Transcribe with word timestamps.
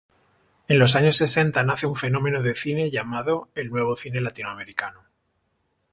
En 0.67 0.79
los 0.79 0.95
años 0.95 1.17
sesenta 1.17 1.61
nace 1.63 1.85
un 1.85 1.95
fenómeno 1.95 2.41
de 2.41 2.55
cine 2.55 2.89
llamado: 2.89 3.49
el 3.53 3.69
nuevo 3.69 3.95
cine 3.95 4.19
latinoamericano. 4.19 5.03